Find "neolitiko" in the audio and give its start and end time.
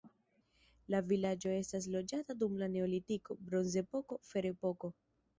2.75-3.37